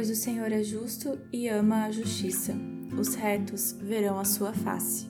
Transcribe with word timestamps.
Pois 0.00 0.08
o 0.08 0.16
Senhor 0.16 0.50
é 0.50 0.62
justo 0.62 1.20
e 1.30 1.46
ama 1.46 1.84
a 1.84 1.90
justiça. 1.90 2.54
Os 2.98 3.14
retos 3.14 3.72
verão 3.72 4.18
a 4.18 4.24
sua 4.24 4.50
face. 4.50 5.06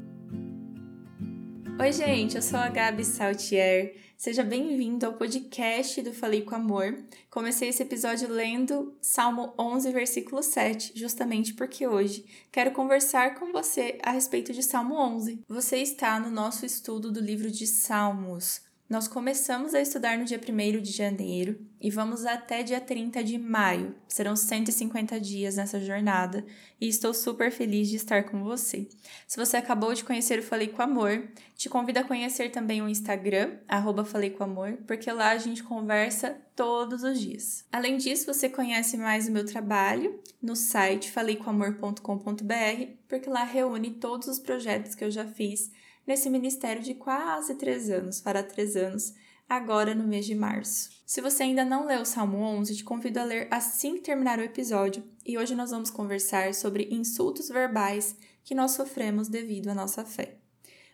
Oi, 1.80 1.92
gente, 1.92 2.34
eu 2.34 2.42
sou 2.42 2.58
a 2.58 2.68
Gabi 2.68 3.04
Saltier. 3.04 3.94
Seja 4.16 4.42
bem-vindo 4.42 5.06
ao 5.06 5.12
podcast 5.12 6.02
do 6.02 6.12
Falei 6.12 6.42
com 6.42 6.56
Amor. 6.56 7.04
Comecei 7.30 7.68
esse 7.68 7.84
episódio 7.84 8.28
lendo 8.28 8.92
Salmo 9.00 9.54
11, 9.56 9.92
versículo 9.92 10.42
7, 10.42 10.90
justamente 10.96 11.54
porque 11.54 11.86
hoje 11.86 12.24
quero 12.50 12.72
conversar 12.72 13.36
com 13.36 13.52
você 13.52 13.96
a 14.02 14.10
respeito 14.10 14.52
de 14.52 14.64
Salmo 14.64 14.96
11. 14.96 15.44
Você 15.48 15.76
está 15.76 16.18
no 16.18 16.32
nosso 16.32 16.66
estudo 16.66 17.12
do 17.12 17.20
livro 17.20 17.48
de 17.48 17.64
Salmos. 17.64 18.68
Nós 18.90 19.06
começamos 19.06 19.72
a 19.72 19.80
estudar 19.80 20.18
no 20.18 20.24
dia 20.24 20.40
1 20.40 20.82
de 20.82 20.90
janeiro 20.90 21.64
e 21.80 21.88
vamos 21.92 22.26
até 22.26 22.64
dia 22.64 22.80
30 22.80 23.22
de 23.22 23.38
maio. 23.38 23.94
Serão 24.08 24.34
150 24.34 25.20
dias 25.20 25.54
nessa 25.54 25.78
jornada 25.78 26.44
e 26.80 26.88
estou 26.88 27.14
super 27.14 27.52
feliz 27.52 27.88
de 27.88 27.94
estar 27.94 28.24
com 28.24 28.42
você. 28.42 28.88
Se 29.28 29.36
você 29.36 29.56
acabou 29.56 29.94
de 29.94 30.02
conhecer 30.02 30.40
o 30.40 30.42
Falei 30.42 30.66
com 30.66 30.82
Amor, 30.82 31.22
te 31.54 31.68
convido 31.68 32.00
a 32.00 32.04
conhecer 32.04 32.50
também 32.50 32.82
o 32.82 32.88
Instagram, 32.88 33.58
arroba 33.68 34.04
Falei 34.04 34.30
com 34.30 34.42
Amor, 34.42 34.76
porque 34.88 35.12
lá 35.12 35.30
a 35.30 35.38
gente 35.38 35.62
conversa 35.62 36.36
todos 36.56 37.04
os 37.04 37.20
dias. 37.20 37.64
Além 37.70 37.96
disso, 37.96 38.26
você 38.26 38.48
conhece 38.48 38.96
mais 38.96 39.28
o 39.28 39.30
meu 39.30 39.46
trabalho 39.46 40.18
no 40.42 40.56
site 40.56 41.12
faleicomamor.com.br, 41.12 42.86
porque 43.06 43.30
lá 43.30 43.44
reúne 43.44 43.92
todos 43.92 44.26
os 44.26 44.40
projetos 44.40 44.96
que 44.96 45.04
eu 45.04 45.12
já 45.12 45.24
fiz 45.28 45.70
nesse 46.10 46.28
ministério 46.28 46.82
de 46.82 46.92
quase 46.92 47.54
três 47.54 47.88
anos, 47.88 48.20
fará 48.20 48.42
três 48.42 48.74
anos, 48.74 49.14
agora 49.48 49.94
no 49.94 50.02
mês 50.02 50.26
de 50.26 50.34
março. 50.34 50.90
Se 51.06 51.20
você 51.20 51.44
ainda 51.44 51.64
não 51.64 51.86
leu 51.86 52.00
o 52.00 52.04
Salmo 52.04 52.38
11, 52.38 52.74
te 52.74 52.82
convido 52.82 53.20
a 53.20 53.24
ler 53.24 53.46
assim 53.48 53.94
que 53.94 54.00
terminar 54.00 54.40
o 54.40 54.42
episódio, 54.42 55.04
e 55.24 55.38
hoje 55.38 55.54
nós 55.54 55.70
vamos 55.70 55.88
conversar 55.88 56.52
sobre 56.52 56.88
insultos 56.90 57.48
verbais 57.48 58.16
que 58.42 58.56
nós 58.56 58.72
sofremos 58.72 59.28
devido 59.28 59.68
à 59.68 59.74
nossa 59.74 60.04
fé. 60.04 60.38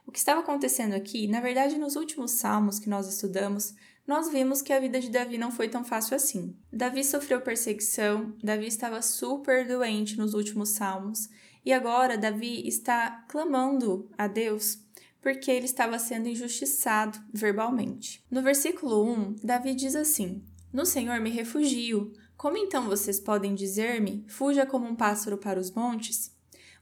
O 0.07 0.13
que 0.13 0.19
estava 0.19 0.41
acontecendo 0.41 0.93
aqui, 0.93 1.27
na 1.27 1.41
verdade, 1.41 1.79
nos 1.79 1.97
últimos 1.97 2.33
salmos 2.33 2.79
que 2.79 2.91
nós 2.91 3.09
estudamos, 3.09 3.75
nós 4.07 4.31
vimos 4.31 4.61
que 4.61 4.73
a 4.73 4.79
vida 4.79 5.01
de 5.01 5.09
Davi 5.09 5.39
não 5.39 5.51
foi 5.51 5.71
tão 5.71 5.83
fácil 5.83 6.15
assim. 6.15 6.55
Davi 6.71 7.03
sofreu 7.03 7.41
perseguição, 7.41 8.37
Davi 8.45 8.67
estava 8.67 9.01
super 9.01 9.67
doente 9.67 10.19
nos 10.19 10.35
últimos 10.35 10.71
salmos, 10.71 11.31
e 11.65 11.73
agora 11.73 12.19
Davi 12.19 12.69
está 12.69 13.25
clamando 13.29 14.11
a 14.17 14.29
Deus 14.29 14.86
porque 15.27 15.51
ele 15.51 15.65
estava 15.65 15.99
sendo 15.99 16.29
injustiçado 16.29 17.19
verbalmente. 17.35 18.25
No 18.31 18.43
versículo 18.43 19.03
1, 19.03 19.39
Davi 19.43 19.75
diz 19.75 19.97
assim: 19.97 20.45
No 20.73 20.87
Senhor 20.87 21.21
me 21.21 21.31
refugio. 21.31 22.13
Como 22.37 22.57
então 22.57 22.85
vocês 22.85 23.19
podem 23.19 23.53
dizer-me, 23.53 24.25
fuja 24.29 24.65
como 24.65 24.87
um 24.87 24.95
pássaro 24.95 25.37
para 25.37 25.59
os 25.59 25.73
montes? 25.73 26.33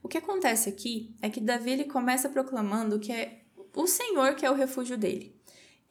O 0.03 0.07
que 0.07 0.19
acontece 0.19 0.69
aqui 0.69 1.15
é 1.23 1.27
que 1.27 1.41
Davi 1.41 1.71
ele 1.71 1.85
começa 1.85 2.29
proclamando 2.29 2.99
que 2.99 3.11
é 3.11 3.41
o 3.75 3.87
Senhor 3.87 4.35
que 4.35 4.45
é 4.45 4.51
o 4.51 4.55
refúgio 4.55 4.95
dele. 4.95 5.35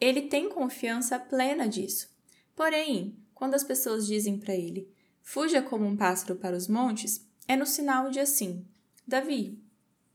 Ele 0.00 0.22
tem 0.22 0.48
confiança 0.48 1.18
plena 1.18 1.66
disso. 1.66 2.08
Porém, 2.54 3.18
quando 3.34 3.54
as 3.54 3.64
pessoas 3.64 4.06
dizem 4.06 4.38
para 4.38 4.54
ele, 4.54 4.88
fuja 5.20 5.60
como 5.60 5.84
um 5.84 5.96
pássaro 5.96 6.36
para 6.36 6.56
os 6.56 6.68
montes, 6.68 7.28
é 7.48 7.56
no 7.56 7.66
sinal 7.66 8.12
de 8.12 8.20
assim: 8.20 8.64
Davi, 9.04 9.60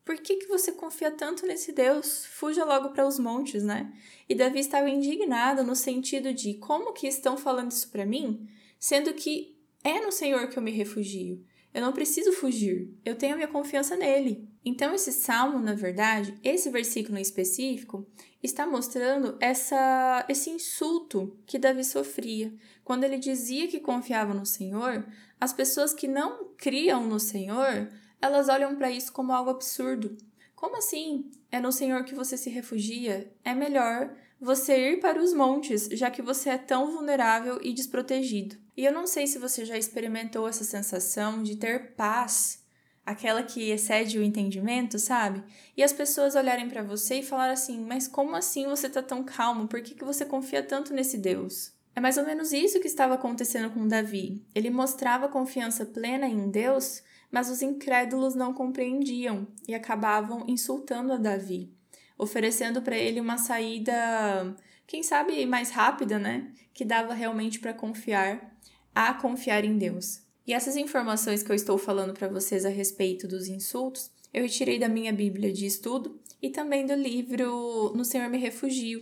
por 0.09 0.17
que, 0.17 0.37
que 0.37 0.47
você 0.47 0.71
confia 0.71 1.11
tanto 1.11 1.45
nesse 1.45 1.71
Deus? 1.71 2.25
Fuja 2.25 2.65
logo 2.65 2.89
para 2.89 3.07
os 3.07 3.19
montes, 3.19 3.61
né? 3.61 3.93
E 4.27 4.33
Davi 4.33 4.57
estava 4.57 4.89
indignado 4.89 5.63
no 5.63 5.75
sentido 5.75 6.33
de 6.33 6.55
como 6.55 6.93
que 6.93 7.05
estão 7.05 7.37
falando 7.37 7.69
isso 7.69 7.91
para 7.91 8.07
mim, 8.07 8.49
sendo 8.79 9.13
que 9.13 9.55
é 9.83 10.03
no 10.03 10.11
Senhor 10.11 10.49
que 10.49 10.57
eu 10.57 10.63
me 10.63 10.71
refugio. 10.71 11.45
Eu 11.71 11.83
não 11.83 11.93
preciso 11.93 12.31
fugir, 12.31 12.91
eu 13.05 13.15
tenho 13.15 13.33
a 13.33 13.35
minha 13.35 13.47
confiança 13.47 13.95
nele. 13.95 14.49
Então, 14.65 14.95
esse 14.95 15.11
salmo, 15.11 15.59
na 15.59 15.75
verdade, 15.75 16.35
esse 16.43 16.71
versículo 16.71 17.19
em 17.19 17.21
específico, 17.21 18.07
está 18.41 18.65
mostrando 18.65 19.37
essa, 19.39 20.25
esse 20.27 20.49
insulto 20.49 21.37
que 21.45 21.59
Davi 21.59 21.83
sofria. 21.83 22.51
Quando 22.83 23.03
ele 23.03 23.19
dizia 23.19 23.67
que 23.67 23.79
confiava 23.79 24.33
no 24.33 24.43
Senhor, 24.43 25.05
as 25.39 25.53
pessoas 25.53 25.93
que 25.93 26.07
não 26.07 26.55
criam 26.57 27.05
no 27.05 27.19
Senhor 27.19 27.87
elas 28.21 28.49
olham 28.49 28.75
para 28.75 28.91
isso 28.91 29.11
como 29.11 29.33
algo 29.33 29.49
absurdo. 29.49 30.17
Como 30.55 30.77
assim? 30.77 31.31
É 31.51 31.59
no 31.59 31.71
Senhor 31.71 32.03
que 32.03 32.13
você 32.13 32.37
se 32.37 32.49
refugia? 32.49 33.31
É 33.43 33.53
melhor 33.53 34.13
você 34.39 34.93
ir 34.93 34.99
para 34.99 35.21
os 35.21 35.33
montes, 35.33 35.87
já 35.91 36.09
que 36.09 36.21
você 36.21 36.49
é 36.49 36.57
tão 36.57 36.91
vulnerável 36.91 37.59
e 37.61 37.73
desprotegido. 37.73 38.55
E 38.75 38.85
eu 38.85 38.91
não 38.91 39.05
sei 39.05 39.27
se 39.27 39.37
você 39.37 39.65
já 39.65 39.77
experimentou 39.77 40.47
essa 40.47 40.63
sensação 40.63 41.43
de 41.43 41.57
ter 41.57 41.93
paz, 41.95 42.63
aquela 43.05 43.43
que 43.43 43.71
excede 43.71 44.17
o 44.17 44.23
entendimento, 44.23 44.97
sabe? 44.97 45.43
E 45.75 45.83
as 45.83 45.91
pessoas 45.91 46.35
olharem 46.35 46.69
para 46.69 46.83
você 46.83 47.15
e 47.15 47.25
falar 47.25 47.51
assim: 47.51 47.83
"Mas 47.83 48.07
como 48.07 48.35
assim 48.35 48.67
você 48.67 48.89
tá 48.89 49.01
tão 49.01 49.23
calmo? 49.23 49.67
Por 49.67 49.81
que, 49.81 49.95
que 49.95 50.05
você 50.05 50.25
confia 50.25 50.63
tanto 50.63 50.93
nesse 50.93 51.17
Deus?" 51.17 51.73
É 51.95 51.99
mais 51.99 52.17
ou 52.17 52.25
menos 52.25 52.53
isso 52.53 52.79
que 52.79 52.87
estava 52.87 53.15
acontecendo 53.15 53.71
com 53.71 53.87
Davi. 53.87 54.45
Ele 54.55 54.69
mostrava 54.69 55.27
confiança 55.27 55.85
plena 55.85 56.27
em 56.27 56.49
Deus, 56.49 57.03
mas 57.31 57.49
os 57.49 57.61
incrédulos 57.61 58.35
não 58.35 58.53
compreendiam 58.53 59.47
e 59.67 59.73
acabavam 59.73 60.45
insultando 60.47 61.13
a 61.13 61.17
Davi, 61.17 61.71
oferecendo 62.17 62.81
para 62.81 62.97
ele 62.97 63.19
uma 63.19 63.37
saída, 63.37 64.55
quem 64.87 65.03
sabe 65.03 65.45
mais 65.45 65.71
rápida, 65.71 66.17
né? 66.17 66.51
Que 66.73 66.83
dava 66.83 67.13
realmente 67.13 67.59
para 67.59 67.73
confiar, 67.73 68.57
a 68.93 69.13
confiar 69.13 69.63
em 69.63 69.77
Deus. 69.77 70.21
E 70.45 70.53
essas 70.53 70.75
informações 70.75 71.43
que 71.43 71.51
eu 71.51 71.55
estou 71.55 71.77
falando 71.77 72.13
para 72.13 72.27
vocês 72.27 72.65
a 72.65 72.69
respeito 72.69 73.27
dos 73.27 73.47
insultos, 73.47 74.11
eu 74.33 74.43
retirei 74.43 74.79
da 74.79 74.89
minha 74.89 75.13
Bíblia 75.13 75.53
de 75.53 75.65
estudo 75.65 76.19
e 76.41 76.49
também 76.49 76.85
do 76.85 76.95
livro 76.95 77.93
No 77.95 78.03
Senhor 78.03 78.29
Me 78.29 78.37
Refugio, 78.37 79.01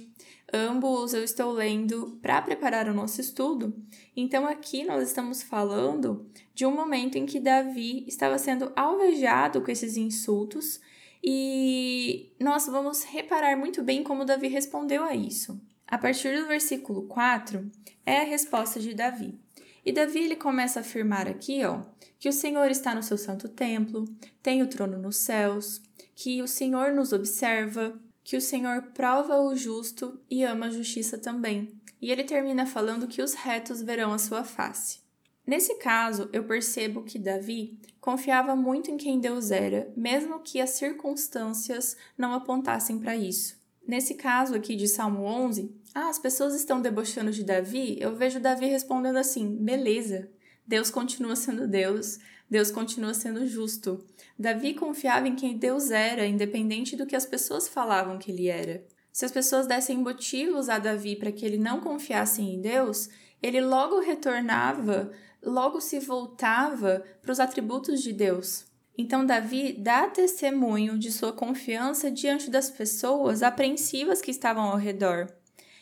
Ambos 0.53 1.13
eu 1.13 1.23
estou 1.23 1.51
lendo 1.51 2.17
para 2.21 2.41
preparar 2.41 2.87
o 2.87 2.93
nosso 2.93 3.19
estudo. 3.19 3.75
Então, 4.15 4.47
aqui 4.47 4.85
nós 4.85 5.07
estamos 5.07 5.43
falando 5.43 6.25
de 6.53 6.65
um 6.65 6.73
momento 6.73 7.17
em 7.17 7.25
que 7.25 7.39
Davi 7.39 8.05
estava 8.07 8.37
sendo 8.37 8.71
alvejado 8.75 9.61
com 9.61 9.69
esses 9.69 9.97
insultos 9.97 10.79
e 11.21 12.31
nós 12.39 12.67
vamos 12.67 13.03
reparar 13.03 13.57
muito 13.57 13.83
bem 13.83 14.03
como 14.03 14.23
Davi 14.23 14.47
respondeu 14.47 15.03
a 15.03 15.13
isso. 15.13 15.59
A 15.85 15.97
partir 15.97 16.39
do 16.39 16.47
versículo 16.47 17.03
4 17.03 17.69
é 18.05 18.21
a 18.21 18.25
resposta 18.25 18.79
de 18.79 18.93
Davi. 18.93 19.37
E 19.85 19.91
Davi 19.91 20.19
ele 20.19 20.35
começa 20.35 20.79
a 20.79 20.81
afirmar 20.81 21.27
aqui, 21.27 21.63
ó, 21.65 21.81
que 22.19 22.27
o 22.27 22.33
Senhor 22.33 22.69
está 22.69 22.93
no 22.93 23.03
seu 23.03 23.17
santo 23.17 23.47
templo, 23.47 24.05
tem 24.43 24.61
o 24.61 24.67
trono 24.67 24.97
nos 24.97 25.17
céus, 25.17 25.81
que 26.15 26.41
o 26.41 26.47
Senhor 26.47 26.93
nos 26.93 27.13
observa, 27.13 27.97
que 28.27 28.35
o 28.35 28.41
Senhor 28.41 28.81
prova 28.93 29.39
o 29.39 29.55
justo 29.55 30.19
e 30.29 30.43
ama 30.43 30.65
a 30.65 30.69
justiça 30.69 31.17
também. 31.17 31.71
E 32.01 32.11
ele 32.11 32.25
termina 32.25 32.65
falando 32.65 33.07
que 33.07 33.21
os 33.21 33.33
retos 33.33 33.81
verão 33.81 34.11
a 34.11 34.17
sua 34.17 34.43
face. 34.43 34.99
Nesse 35.45 35.75
caso, 35.75 36.29
eu 36.33 36.43
percebo 36.43 37.03
que 37.03 37.17
Davi 37.17 37.79
confiava 38.01 38.53
muito 38.53 38.91
em 38.91 38.97
quem 38.97 39.21
Deus 39.21 39.49
era, 39.49 39.93
mesmo 39.95 40.41
que 40.41 40.59
as 40.59 40.71
circunstâncias 40.71 41.95
não 42.17 42.33
apontassem 42.33 42.99
para 42.99 43.15
isso. 43.15 43.55
Nesse 43.87 44.15
caso 44.15 44.55
aqui 44.55 44.75
de 44.75 44.89
Salmo 44.89 45.23
11, 45.23 45.73
ah, 45.95 46.09
as 46.09 46.19
pessoas 46.19 46.53
estão 46.53 46.81
debochando 46.81 47.31
de 47.31 47.45
Davi, 47.45 47.95
eu 47.97 48.13
vejo 48.13 48.41
Davi 48.41 48.65
respondendo 48.65 49.19
assim: 49.19 49.55
beleza, 49.55 50.29
Deus 50.67 50.91
continua 50.91 51.35
sendo 51.37 51.65
Deus, 51.65 52.19
Deus 52.49 52.69
continua 52.69 53.13
sendo 53.13 53.47
justo. 53.47 54.03
Davi 54.37 54.73
confiava 54.73 55.27
em 55.27 55.35
quem 55.35 55.57
Deus 55.57 55.91
era, 55.91 56.25
independente 56.25 56.97
do 56.97 57.05
que 57.05 57.15
as 57.15 57.25
pessoas 57.25 57.69
falavam 57.69 58.17
que 58.17 58.31
ele 58.31 58.49
era. 58.49 58.85
Se 59.13 59.23
as 59.23 59.31
pessoas 59.31 59.65
dessem 59.65 59.97
motivos 59.97 60.67
a 60.67 60.77
Davi 60.77 61.15
para 61.15 61.31
que 61.31 61.45
ele 61.45 61.57
não 61.57 61.79
confiasse 61.79 62.41
em 62.41 62.59
Deus, 62.59 63.09
ele 63.41 63.61
logo 63.61 63.99
retornava, 63.99 65.11
logo 65.41 65.79
se 65.79 65.99
voltava 65.99 67.01
para 67.21 67.31
os 67.31 67.39
atributos 67.39 68.03
de 68.03 68.11
Deus. 68.11 68.65
Então, 68.97 69.25
Davi 69.25 69.73
dá 69.73 70.07
testemunho 70.07 70.97
de 70.97 71.11
sua 71.11 71.31
confiança 71.31 72.11
diante 72.11 72.49
das 72.49 72.69
pessoas 72.69 73.41
apreensivas 73.41 74.21
que 74.21 74.31
estavam 74.31 74.63
ao 74.63 74.77
redor. 74.77 75.27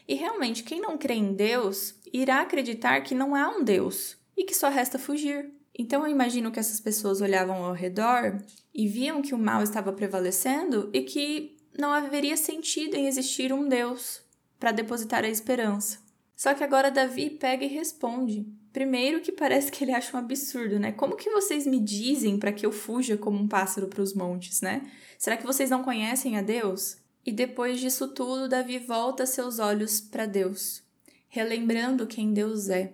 E 0.08 0.14
realmente, 0.14 0.64
quem 0.64 0.80
não 0.80 0.98
crê 0.98 1.16
em 1.16 1.34
Deus 1.34 1.96
irá 2.14 2.42
acreditar 2.42 3.02
que 3.02 3.16
não 3.16 3.34
há 3.34 3.50
um 3.50 3.64
Deus 3.64 4.18
e 4.36 4.44
que 4.44 4.56
só 4.56 4.70
resta 4.70 5.00
fugir. 5.00 5.52
Então 5.78 6.04
eu 6.04 6.12
imagino 6.12 6.52
que 6.52 6.60
essas 6.60 6.80
pessoas 6.80 7.22
olhavam 7.22 7.64
ao 7.64 7.74
redor 7.74 8.42
e 8.74 8.88
viam 8.88 9.22
que 9.22 9.36
o 9.36 9.38
mal 9.38 9.62
estava 9.62 9.92
prevalecendo 9.92 10.90
e 10.94 11.02
que 11.02 11.58
não 11.78 11.92
haveria 11.92 12.38
sentido 12.38 12.96
em 12.96 13.08
existir 13.08 13.52
um 13.52 13.68
Deus 13.68 14.22
para 14.60 14.72
depositar 14.72 15.24
a 15.24 15.30
esperança. 15.30 16.00
Só 16.36 16.54
que 16.54 16.64
agora 16.64 16.92
Davi 16.92 17.30
pega 17.30 17.64
e 17.64 17.70
responde. 17.70 18.46
Primeiro 18.74 19.22
que 19.22 19.32
parece 19.32 19.72
que 19.72 19.84
ele 19.84 19.94
acha 19.94 20.16
um 20.16 20.20
absurdo, 20.20 20.78
né? 20.78 20.92
Como 20.92 21.16
que 21.16 21.30
vocês 21.30 21.66
me 21.66 21.80
dizem 21.80 22.38
para 22.38 22.52
que 22.52 22.66
eu 22.66 22.74
fuja 22.74 23.18
como 23.18 23.38
um 23.38 23.48
pássaro 23.48 23.88
para 23.88 24.02
os 24.02 24.14
montes, 24.14 24.62
né? 24.62 24.82
Será 25.18 25.38
que 25.38 25.46
vocês 25.46 25.70
não 25.70 25.82
conhecem 25.82 26.38
a 26.38 26.42
Deus? 26.42 26.98
E 27.26 27.32
depois 27.32 27.80
disso 27.80 28.10
tudo, 28.10 28.50
Davi 28.50 28.78
volta 28.80 29.26
seus 29.26 29.60
olhos 29.60 30.02
para 30.02 30.26
Deus, 30.26 30.84
relembrando 31.30 32.06
quem 32.06 32.34
Deus 32.34 32.70
é. 32.70 32.94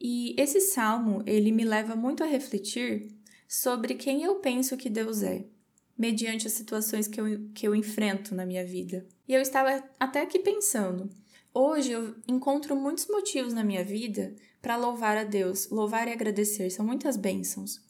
E 0.00 0.34
esse 0.38 0.60
salmo, 0.60 1.22
ele 1.26 1.52
me 1.52 1.62
leva 1.62 1.94
muito 1.94 2.24
a 2.24 2.26
refletir 2.26 3.14
sobre 3.46 3.94
quem 3.94 4.22
eu 4.22 4.36
penso 4.36 4.76
que 4.76 4.88
Deus 4.88 5.22
é, 5.22 5.44
mediante 5.98 6.46
as 6.46 6.54
situações 6.54 7.06
que 7.06 7.20
eu, 7.20 7.26
que 7.52 7.68
eu 7.68 7.74
enfrento 7.74 8.34
na 8.34 8.46
minha 8.46 8.64
vida. 8.64 9.06
E 9.28 9.34
eu 9.34 9.42
estava 9.42 9.84
até 9.98 10.22
aqui 10.22 10.38
pensando, 10.38 11.10
hoje 11.52 11.92
eu 11.92 12.14
encontro 12.26 12.74
muitos 12.74 13.06
motivos 13.08 13.52
na 13.52 13.62
minha 13.62 13.84
vida 13.84 14.34
para 14.62 14.76
louvar 14.76 15.18
a 15.18 15.24
Deus, 15.24 15.68
louvar 15.68 16.08
e 16.08 16.12
agradecer, 16.12 16.70
são 16.70 16.86
muitas 16.86 17.18
bênçãos. 17.18 17.80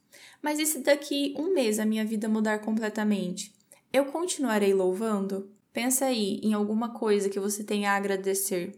Mas 0.43 0.59
e 0.59 0.67
se 0.67 0.81
daqui 0.81 1.35
um 1.39 1.55
mês 1.55 1.79
a 1.79 1.85
minha 1.85 2.05
vida 2.05 2.29
mudar 2.29 2.59
completamente? 2.59 3.55
Eu 3.93 4.07
continuarei 4.07 4.75
louvando? 4.75 5.49
Pensa 5.73 6.07
aí 6.07 6.41
em 6.43 6.53
alguma 6.53 6.93
coisa 6.95 7.29
que 7.29 7.39
você 7.39 7.63
tenha 7.63 7.93
a 7.93 7.97
agradecer. 7.97 8.73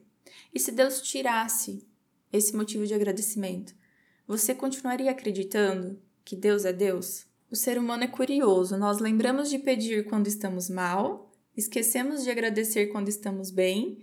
E 0.52 0.61
se 0.61 0.70
Deus 0.73 1.00
tirasse 1.00 1.87
esse 2.32 2.56
motivo 2.56 2.87
de 2.87 2.94
agradecimento, 2.94 3.75
você 4.26 4.55
continuaria 4.55 5.11
acreditando 5.11 6.00
que 6.25 6.34
Deus 6.34 6.64
é 6.64 6.73
Deus? 6.73 7.26
O 7.50 7.56
ser 7.56 7.79
humano 7.79 8.05
é 8.05 8.08
curioso, 8.08 8.79
nós 8.79 8.99
lembramos 8.99 9.50
de 9.50 9.58
pedir 9.58 10.06
quando 10.06 10.26
estamos 10.26 10.70
mal, 10.70 11.31
esquecemos 11.56 12.23
de 12.25 12.31
agradecer 12.31 12.87
quando 12.87 13.08
estamos 13.08 13.50
bem, 13.50 13.99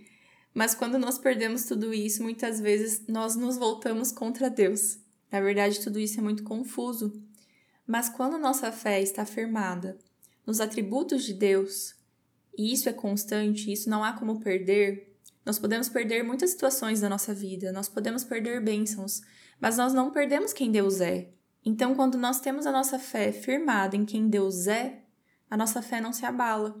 mas 0.54 0.74
quando 0.74 0.98
nós 0.98 1.18
perdemos 1.18 1.64
tudo 1.64 1.92
isso, 1.94 2.22
muitas 2.22 2.60
vezes 2.60 3.06
nós 3.08 3.36
nos 3.36 3.56
voltamos 3.56 4.12
contra 4.12 4.50
Deus. 4.50 4.98
Na 5.30 5.40
verdade, 5.40 5.80
tudo 5.80 5.98
isso 5.98 6.18
é 6.18 6.22
muito 6.22 6.42
confuso. 6.42 7.22
Mas 7.86 8.08
quando 8.08 8.38
nossa 8.38 8.70
fé 8.72 9.00
está 9.00 9.24
firmada 9.24 9.98
nos 10.46 10.60
atributos 10.60 11.24
de 11.24 11.34
Deus, 11.34 11.94
e 12.56 12.72
isso 12.72 12.88
é 12.88 12.92
constante, 12.92 13.72
isso 13.72 13.88
não 13.88 14.02
há 14.02 14.12
como 14.12 14.40
perder, 14.40 15.09
nós 15.50 15.58
podemos 15.58 15.88
perder 15.88 16.22
muitas 16.22 16.50
situações 16.50 17.00
da 17.00 17.08
nossa 17.08 17.34
vida, 17.34 17.72
nós 17.72 17.88
podemos 17.88 18.22
perder 18.22 18.62
bênçãos, 18.62 19.20
mas 19.60 19.76
nós 19.76 19.92
não 19.92 20.12
perdemos 20.12 20.52
quem 20.52 20.70
Deus 20.70 21.00
é. 21.00 21.28
Então, 21.64 21.92
quando 21.92 22.16
nós 22.16 22.38
temos 22.38 22.66
a 22.66 22.70
nossa 22.70 23.00
fé 23.00 23.32
firmada 23.32 23.96
em 23.96 24.04
quem 24.04 24.28
Deus 24.28 24.68
é, 24.68 25.02
a 25.50 25.56
nossa 25.56 25.82
fé 25.82 26.00
não 26.00 26.12
se 26.12 26.24
abala. 26.24 26.80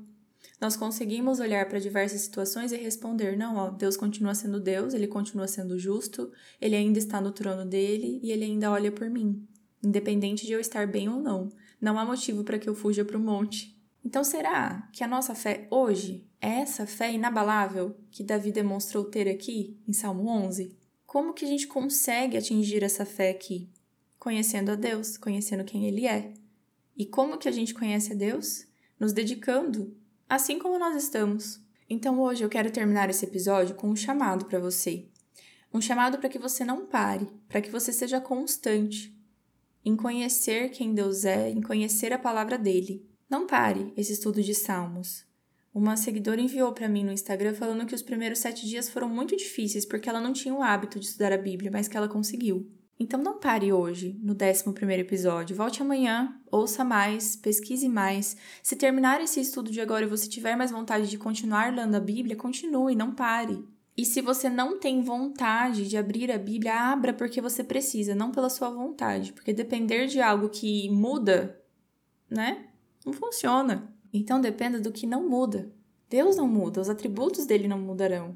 Nós 0.60 0.76
conseguimos 0.76 1.40
olhar 1.40 1.68
para 1.68 1.80
diversas 1.80 2.20
situações 2.20 2.70
e 2.70 2.76
responder: 2.76 3.36
não, 3.36 3.56
ó, 3.56 3.70
Deus 3.70 3.96
continua 3.96 4.36
sendo 4.36 4.60
Deus, 4.60 4.94
ele 4.94 5.08
continua 5.08 5.48
sendo 5.48 5.76
justo, 5.76 6.30
ele 6.60 6.76
ainda 6.76 7.00
está 7.00 7.20
no 7.20 7.32
trono 7.32 7.68
dele 7.68 8.20
e 8.22 8.30
ele 8.30 8.44
ainda 8.44 8.70
olha 8.70 8.92
por 8.92 9.10
mim, 9.10 9.48
independente 9.82 10.46
de 10.46 10.52
eu 10.52 10.60
estar 10.60 10.86
bem 10.86 11.08
ou 11.08 11.20
não. 11.20 11.48
Não 11.80 11.98
há 11.98 12.04
motivo 12.04 12.44
para 12.44 12.56
que 12.56 12.68
eu 12.68 12.74
fuja 12.76 13.04
para 13.04 13.18
o 13.18 13.20
monte. 13.20 13.76
Então, 14.04 14.22
será 14.22 14.88
que 14.92 15.02
a 15.02 15.08
nossa 15.08 15.34
fé 15.34 15.66
hoje 15.72 16.29
é 16.40 16.60
essa 16.60 16.86
fé 16.86 17.12
inabalável 17.12 17.96
que 18.10 18.24
Davi 18.24 18.50
demonstrou 18.50 19.04
ter 19.04 19.28
aqui 19.28 19.78
em 19.86 19.92
Salmo 19.92 20.28
11? 20.28 20.76
Como 21.04 21.34
que 21.34 21.44
a 21.44 21.48
gente 21.48 21.66
consegue 21.66 22.36
atingir 22.36 22.82
essa 22.82 23.04
fé 23.04 23.30
aqui? 23.30 23.68
Conhecendo 24.18 24.70
a 24.70 24.74
Deus, 24.74 25.18
conhecendo 25.18 25.64
quem 25.64 25.86
Ele 25.86 26.06
é. 26.06 26.32
E 26.96 27.04
como 27.04 27.36
que 27.36 27.48
a 27.48 27.52
gente 27.52 27.74
conhece 27.74 28.12
a 28.12 28.16
Deus? 28.16 28.66
Nos 28.98 29.12
dedicando, 29.12 29.96
assim 30.28 30.58
como 30.58 30.78
nós 30.78 30.96
estamos. 30.96 31.60
Então 31.88 32.20
hoje 32.20 32.44
eu 32.44 32.48
quero 32.48 32.70
terminar 32.70 33.10
esse 33.10 33.24
episódio 33.24 33.74
com 33.74 33.88
um 33.88 33.96
chamado 33.96 34.46
para 34.46 34.58
você. 34.58 35.08
Um 35.72 35.80
chamado 35.80 36.18
para 36.18 36.28
que 36.28 36.38
você 36.38 36.64
não 36.64 36.86
pare, 36.86 37.28
para 37.48 37.60
que 37.60 37.70
você 37.70 37.92
seja 37.92 38.20
constante 38.20 39.16
em 39.84 39.96
conhecer 39.96 40.70
quem 40.70 40.94
Deus 40.94 41.24
é, 41.24 41.50
em 41.50 41.60
conhecer 41.60 42.12
a 42.12 42.18
palavra 42.18 42.58
dele. 42.58 43.08
Não 43.28 43.46
pare 43.46 43.92
esse 43.96 44.12
estudo 44.12 44.42
de 44.42 44.54
Salmos. 44.54 45.29
Uma 45.72 45.96
seguidora 45.96 46.40
enviou 46.40 46.72
para 46.72 46.88
mim 46.88 47.04
no 47.04 47.12
Instagram 47.12 47.54
falando 47.54 47.86
que 47.86 47.94
os 47.94 48.02
primeiros 48.02 48.40
sete 48.40 48.66
dias 48.66 48.88
foram 48.88 49.08
muito 49.08 49.36
difíceis 49.36 49.86
porque 49.86 50.08
ela 50.08 50.20
não 50.20 50.32
tinha 50.32 50.52
o 50.52 50.62
hábito 50.62 50.98
de 50.98 51.06
estudar 51.06 51.32
a 51.32 51.38
Bíblia, 51.38 51.70
mas 51.70 51.86
que 51.86 51.96
ela 51.96 52.08
conseguiu. 52.08 52.68
Então 52.98 53.22
não 53.22 53.38
pare 53.38 53.72
hoje, 53.72 54.18
no 54.22 54.34
11 54.34 55.00
episódio. 55.00 55.56
Volte 55.56 55.80
amanhã, 55.80 56.38
ouça 56.50 56.84
mais, 56.84 57.34
pesquise 57.34 57.88
mais. 57.88 58.36
Se 58.62 58.76
terminar 58.76 59.22
esse 59.22 59.40
estudo 59.40 59.70
de 59.70 59.80
agora 59.80 60.04
e 60.04 60.08
você 60.08 60.28
tiver 60.28 60.54
mais 60.54 60.70
vontade 60.70 61.08
de 61.08 61.16
continuar 61.16 61.74
lendo 61.74 61.94
a 61.94 62.00
Bíblia, 62.00 62.36
continue, 62.36 62.94
não 62.94 63.14
pare. 63.14 63.64
E 63.96 64.04
se 64.04 64.20
você 64.20 64.50
não 64.50 64.78
tem 64.78 65.02
vontade 65.02 65.88
de 65.88 65.96
abrir 65.96 66.30
a 66.30 66.38
Bíblia, 66.38 66.74
abra 66.74 67.14
porque 67.14 67.40
você 67.40 67.64
precisa, 67.64 68.14
não 68.14 68.30
pela 68.30 68.50
sua 68.50 68.68
vontade. 68.68 69.32
Porque 69.32 69.52
depender 69.52 70.06
de 70.06 70.20
algo 70.20 70.50
que 70.50 70.90
muda, 70.90 71.58
né? 72.28 72.66
Não 73.04 73.12
funciona. 73.14 73.94
Então 74.12 74.40
dependa 74.40 74.80
do 74.80 74.92
que 74.92 75.06
não 75.06 75.28
muda. 75.28 75.70
Deus 76.08 76.36
não 76.36 76.48
muda, 76.48 76.80
os 76.80 76.88
atributos 76.88 77.46
dele 77.46 77.68
não 77.68 77.78
mudarão. 77.78 78.34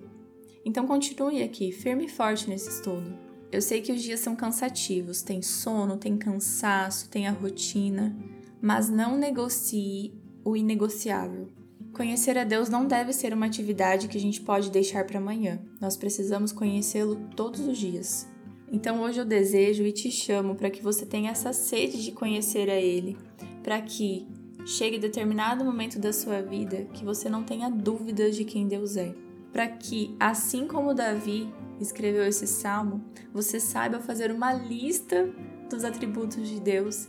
Então 0.65 0.87
continue 0.87 1.43
aqui, 1.43 1.73
firme 1.73 2.07
e 2.07 2.09
forte 2.09 2.49
nesse 2.49 2.69
estudo. 2.69 3.13
Eu 3.51 3.61
sei 3.61 3.81
que 3.81 3.93
os 3.93 4.03
dias 4.03 4.21
são 4.21 4.35
cansativos, 4.35 5.23
tem 5.23 5.43
sono, 5.43 5.97
tem 5.97 6.17
cansaço, 6.17 7.09
tem 7.09 7.27
a 7.27 7.33
rotina, 7.33 8.17
mas 8.61 8.89
não 8.89 9.17
negocie 9.17 10.15
o 10.45 10.57
inegociável. 10.57 11.49
Conhecer 11.93 12.37
a 12.37 12.43
Deus 12.43 12.69
não 12.69 12.87
deve 12.87 13.13
ser 13.13 13.33
uma 13.33 13.47
atividade 13.47 14.09
que 14.09 14.19
a 14.19 14.21
gente 14.21 14.41
pode 14.41 14.71
deixar 14.71 15.05
para 15.07 15.19
amanhã. 15.19 15.61
Nós 15.81 15.97
precisamos 15.97 16.51
conhecê-lo 16.51 17.29
todos 17.37 17.61
os 17.61 17.79
dias. 17.79 18.29
Então 18.73 19.03
hoje 19.03 19.21
eu 19.21 19.25
desejo 19.25 19.85
e 19.85 19.93
te 19.93 20.11
chamo 20.11 20.57
para 20.57 20.71
que 20.71 20.83
você 20.83 21.07
tenha 21.07 21.31
essa 21.31 21.53
sede 21.53 22.03
de 22.03 22.11
conhecer 22.11 22.69
a 22.69 22.75
Ele, 22.75 23.17
para 23.63 23.81
que 23.81 24.27
chegue 24.65 24.99
determinado 24.99 25.65
momento 25.65 25.99
da 25.99 26.13
sua 26.13 26.41
vida 26.41 26.87
que 26.95 27.05
você 27.05 27.29
não 27.29 27.43
tenha 27.43 27.71
dúvidas 27.71 28.35
de 28.37 28.45
quem 28.45 28.67
Deus 28.67 28.97
é. 28.97 29.15
Para 29.53 29.69
que, 29.69 30.17
assim 30.19 30.67
como 30.67 30.95
Davi 30.95 31.53
escreveu 31.81 32.27
esse 32.27 32.47
salmo, 32.47 33.05
você 33.33 33.61
saiba 33.61 34.01
fazer 34.01 34.33
uma 34.33 34.53
lista 34.53 35.31
dos 35.71 35.85
atributos 35.85 36.49
de 36.49 36.59
Deus 36.61 37.09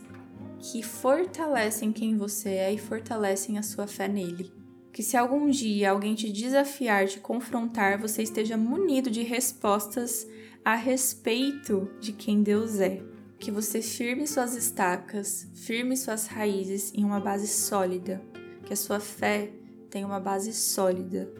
que 0.58 0.82
fortalecem 0.82 1.92
quem 1.92 2.16
você 2.16 2.50
é 2.50 2.72
e 2.72 2.78
fortalecem 2.78 3.58
a 3.58 3.62
sua 3.62 3.86
fé 3.86 4.06
nele. 4.06 4.52
Que 4.92 5.02
se 5.02 5.16
algum 5.16 5.50
dia 5.50 5.90
alguém 5.90 6.14
te 6.14 6.30
desafiar, 6.30 7.06
te 7.06 7.20
confrontar, 7.20 7.98
você 7.98 8.22
esteja 8.22 8.56
munido 8.56 9.10
de 9.10 9.22
respostas 9.22 10.26
a 10.64 10.74
respeito 10.74 11.90
de 12.00 12.12
quem 12.12 12.42
Deus 12.42 12.80
é 12.80 13.15
que 13.38 13.50
você 13.50 13.82
firme 13.82 14.26
suas 14.26 14.54
estacas, 14.54 15.48
firme 15.54 15.96
suas 15.96 16.26
raízes 16.26 16.92
em 16.94 17.04
uma 17.04 17.20
base 17.20 17.46
sólida, 17.46 18.22
que 18.64 18.72
a 18.72 18.76
sua 18.76 18.98
fé 18.98 19.50
tenha 19.90 20.06
uma 20.06 20.20
base 20.20 20.52
sólida, 20.52 21.30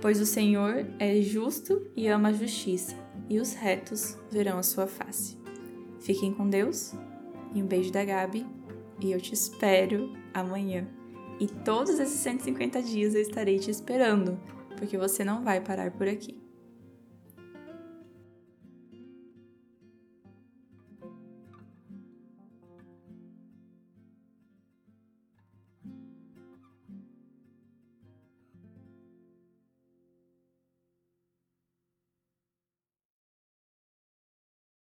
pois 0.00 0.20
o 0.20 0.26
Senhor 0.26 0.86
é 0.98 1.20
justo 1.20 1.86
e 1.96 2.06
ama 2.06 2.28
a 2.28 2.32
justiça, 2.32 2.94
e 3.28 3.38
os 3.38 3.52
retos 3.52 4.16
verão 4.30 4.58
a 4.58 4.62
sua 4.62 4.86
face. 4.86 5.36
Fiquem 6.00 6.32
com 6.32 6.48
Deus 6.48 6.94
e 7.54 7.62
um 7.62 7.66
beijo 7.66 7.92
da 7.92 8.04
Gabi, 8.04 8.46
e 9.00 9.12
eu 9.12 9.20
te 9.20 9.34
espero 9.34 10.12
amanhã. 10.32 10.88
E 11.38 11.46
todos 11.46 11.98
esses 11.98 12.20
150 12.20 12.82
dias 12.82 13.14
eu 13.14 13.20
estarei 13.20 13.58
te 13.58 13.70
esperando, 13.70 14.38
porque 14.76 14.96
você 14.96 15.24
não 15.24 15.42
vai 15.42 15.60
parar 15.60 15.90
por 15.90 16.06
aqui. 16.06 16.39